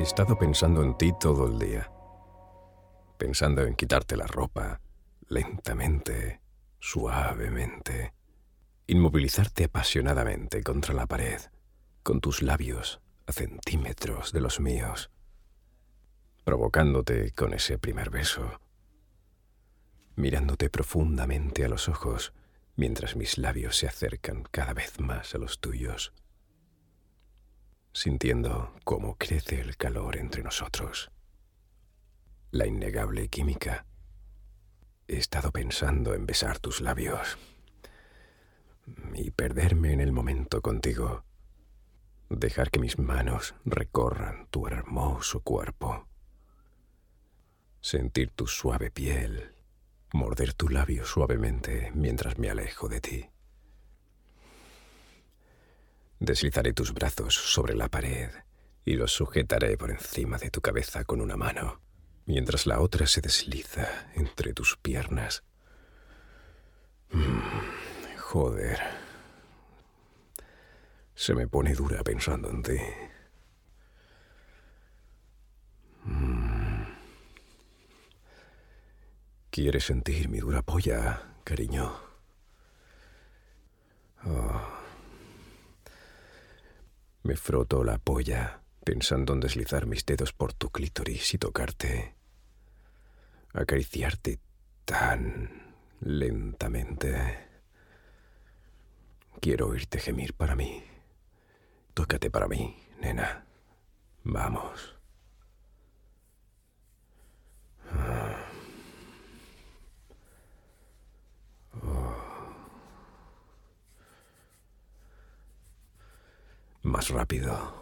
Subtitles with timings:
[0.00, 1.92] He estado pensando en ti todo el día.
[3.18, 4.80] Pensando en quitarte la ropa,
[5.28, 6.40] lentamente,
[6.78, 8.14] suavemente.
[8.86, 11.38] Inmovilizarte apasionadamente contra la pared,
[12.02, 15.10] con tus labios a centímetros de los míos.
[16.44, 18.58] Provocándote con ese primer beso.
[20.16, 22.32] Mirándote profundamente a los ojos
[22.74, 26.14] mientras mis labios se acercan cada vez más a los tuyos
[27.92, 31.10] sintiendo cómo crece el calor entre nosotros.
[32.50, 33.86] La innegable química.
[35.08, 37.38] He estado pensando en besar tus labios
[39.14, 41.24] y perderme en el momento contigo.
[42.28, 46.06] Dejar que mis manos recorran tu hermoso cuerpo.
[47.80, 49.54] Sentir tu suave piel,
[50.12, 53.30] morder tu labio suavemente mientras me alejo de ti.
[56.20, 58.28] Deslizaré tus brazos sobre la pared
[58.84, 61.80] y los sujetaré por encima de tu cabeza con una mano,
[62.26, 65.44] mientras la otra se desliza entre tus piernas.
[67.10, 68.80] Mm, joder.
[71.14, 72.78] Se me pone dura pensando en ti.
[76.04, 76.84] Mm.
[79.50, 82.09] ¿Quieres sentir mi dura polla, cariño?
[87.30, 92.16] Me froto la polla, pensando en deslizar mis dedos por tu clítoris y tocarte,
[93.52, 94.40] acariciarte
[94.84, 97.46] tan lentamente.
[99.40, 100.82] Quiero oírte gemir para mí.
[101.94, 103.46] Tócate para mí, nena.
[104.24, 104.99] Vamos.
[116.82, 117.74] Más rápido.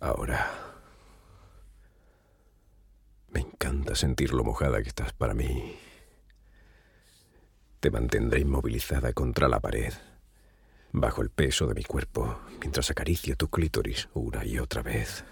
[0.00, 0.68] Ahora.
[3.30, 5.78] Me encanta sentir lo mojada que estás para mí.
[7.80, 9.92] Te mantendré inmovilizada contra la pared,
[10.92, 15.24] bajo el peso de mi cuerpo, mientras acaricio tu clítoris una y otra vez,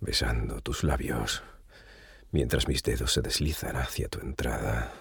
[0.00, 1.42] besando tus labios,
[2.30, 4.92] mientras mis dedos se deslizan hacia tu entrada.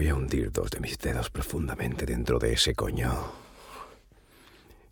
[0.00, 3.12] Voy a hundir dos de mis dedos profundamente dentro de ese coño.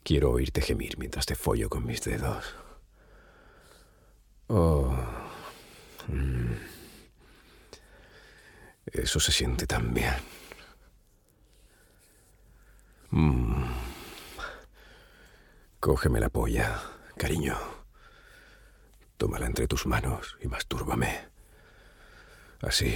[0.02, 2.54] Quiero oírte gemir mientras te follo con mis dedos.
[4.48, 4.94] Oh.
[6.08, 6.52] Mm.
[8.84, 10.12] Eso se siente tan bien.
[13.08, 13.64] Mm.
[15.80, 16.82] Cógeme la polla,
[17.16, 17.56] cariño.
[19.16, 21.30] Tómala entre tus manos y mastúrbame.
[22.60, 22.94] Así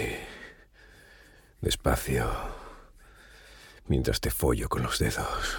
[1.62, 2.28] Despacio,
[3.87, 5.56] mientras te follo con los dedos.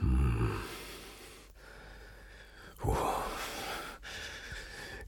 [0.00, 0.56] Mm.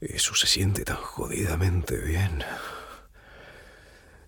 [0.00, 2.44] eso se siente tan jodidamente bien.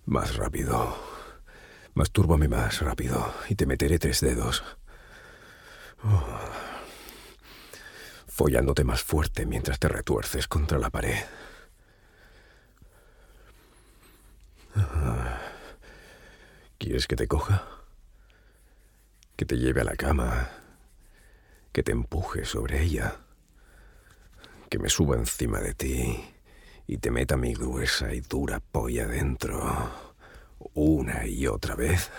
[0.05, 0.97] Más rápido.
[1.93, 4.63] Mastúrbame más rápido y te meteré tres dedos.
[6.03, 6.39] Oh.
[8.27, 11.23] Follándote más fuerte mientras te retuerces contra la pared.
[16.91, 17.65] ¿Quieres que te coja?
[19.37, 20.49] Que te lleve a la cama,
[21.71, 23.15] que te empuje sobre ella,
[24.69, 26.21] que me suba encima de ti
[26.87, 29.89] y te meta mi gruesa y dura polla dentro
[30.73, 32.11] una y otra vez.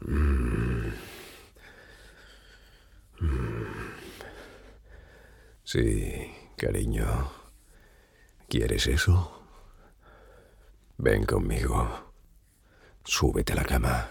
[0.00, 0.88] Mm.
[3.20, 3.92] Mm.
[5.62, 7.30] Sí, cariño.
[8.48, 9.46] ¿Quieres eso?
[10.96, 12.03] Ven conmigo.
[13.04, 14.10] Súbete a la cama.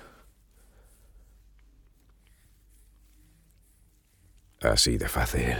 [4.62, 5.58] Así de fácil.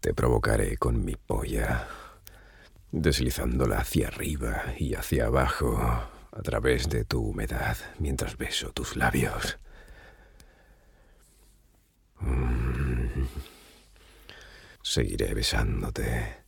[0.00, 1.86] Te provocaré con mi polla,
[2.92, 9.58] deslizándola hacia arriba y hacia abajo a través de tu humedad mientras beso tus labios.
[12.20, 13.26] Mm.
[14.82, 16.44] Seguiré besándote,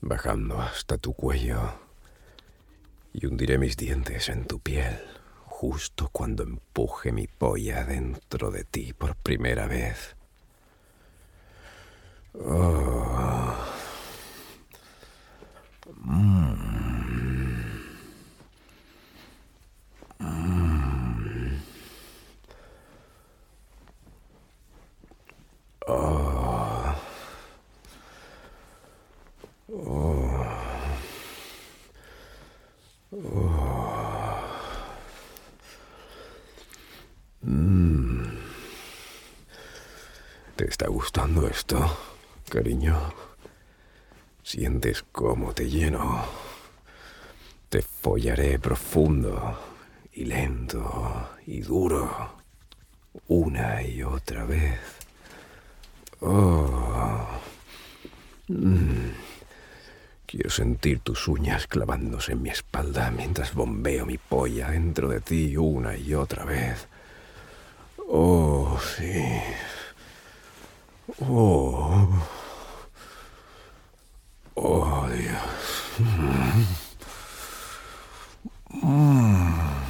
[0.00, 1.91] bajando hasta tu cuello
[3.12, 4.98] y hundiré mis dientes en tu piel
[5.62, 10.16] justo cuando empuje mi polla dentro de ti por primera vez.
[12.34, 13.54] Oh.
[16.04, 16.72] Mm.
[20.18, 20.62] Mm.
[40.62, 41.98] ¿Te está gustando esto,
[42.48, 42.96] cariño?
[44.44, 46.24] ¿Sientes cómo te lleno?
[47.68, 49.58] Te follaré profundo
[50.12, 52.36] y lento y duro,
[53.26, 54.78] una y otra vez.
[56.20, 57.26] Oh.
[58.46, 59.10] Mm.
[60.26, 65.56] Quiero sentir tus uñas clavándose en mi espalda mientras bombeo mi polla dentro de ti
[65.56, 66.86] una y otra vez.
[68.06, 69.24] Oh, sí.
[71.20, 72.08] Oh.
[74.54, 75.42] Oh, Dios.
[78.82, 79.82] Mm.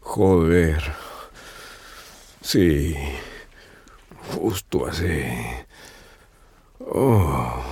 [0.00, 0.94] Joder.
[2.40, 2.96] Sí.
[4.34, 5.24] Justo así.
[6.80, 7.62] Oh.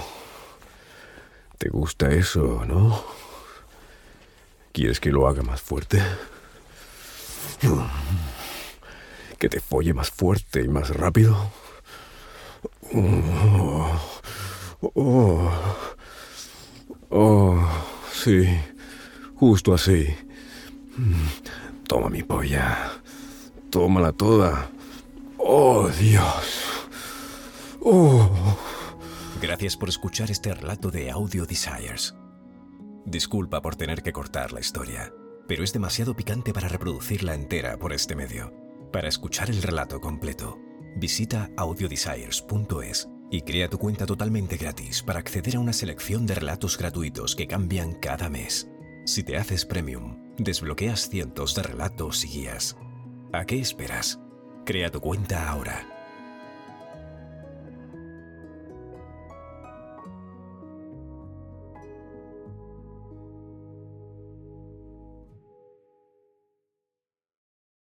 [1.58, 3.05] ¿Te gusta eso, no?
[4.72, 6.02] ¿Quieres que lo haga más fuerte?
[9.38, 11.50] ¿Que te folle más fuerte y más rápido?
[12.94, 14.00] Oh,
[14.94, 15.50] oh,
[17.10, 17.68] oh,
[18.12, 18.46] sí,
[19.34, 20.06] justo así.
[21.86, 22.92] Toma mi polla.
[23.70, 24.70] Tómala toda.
[25.38, 26.88] Oh, Dios.
[27.80, 28.28] Oh.
[29.40, 32.14] Gracias por escuchar este relato de Audio Desires.
[33.06, 35.12] Disculpa por tener que cortar la historia,
[35.48, 38.52] pero es demasiado picante para reproducirla entera por este medio.
[38.92, 40.58] Para escuchar el relato completo,
[40.96, 46.76] visita audiodesires.es y crea tu cuenta totalmente gratis para acceder a una selección de relatos
[46.76, 48.69] gratuitos que cambian cada mes.
[49.04, 52.76] Si te haces premium, desbloqueas cientos de relatos y guías.
[53.32, 54.20] ¿A qué esperas?
[54.64, 56.00] Crea tu cuenta ahora